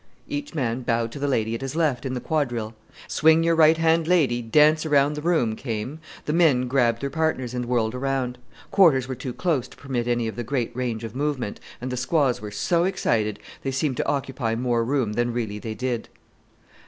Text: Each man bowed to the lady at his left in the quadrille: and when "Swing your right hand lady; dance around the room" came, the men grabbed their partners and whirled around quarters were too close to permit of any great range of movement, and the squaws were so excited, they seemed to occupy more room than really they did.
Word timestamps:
Each 0.27 0.55
man 0.55 0.81
bowed 0.81 1.11
to 1.11 1.19
the 1.19 1.27
lady 1.27 1.53
at 1.53 1.61
his 1.61 1.75
left 1.75 2.07
in 2.07 2.15
the 2.15 2.19
quadrille: 2.19 2.69
and 2.69 2.75
when 3.03 3.07
"Swing 3.07 3.43
your 3.43 3.53
right 3.53 3.77
hand 3.77 4.07
lady; 4.07 4.41
dance 4.41 4.83
around 4.83 5.13
the 5.13 5.21
room" 5.21 5.55
came, 5.55 5.99
the 6.25 6.33
men 6.33 6.67
grabbed 6.67 7.03
their 7.03 7.11
partners 7.11 7.53
and 7.53 7.65
whirled 7.65 7.93
around 7.93 8.39
quarters 8.71 9.07
were 9.07 9.13
too 9.13 9.31
close 9.31 9.67
to 9.67 9.77
permit 9.77 10.07
of 10.07 10.07
any 10.07 10.31
great 10.31 10.75
range 10.75 11.03
of 11.03 11.15
movement, 11.15 11.59
and 11.79 11.91
the 11.91 11.97
squaws 11.97 12.41
were 12.41 12.49
so 12.49 12.83
excited, 12.85 13.37
they 13.61 13.69
seemed 13.69 13.97
to 13.97 14.07
occupy 14.07 14.55
more 14.55 14.83
room 14.83 15.13
than 15.13 15.31
really 15.33 15.59
they 15.59 15.75
did. 15.75 16.09